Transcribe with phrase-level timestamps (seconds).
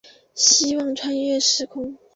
[0.33, 1.95] 希望穿越时空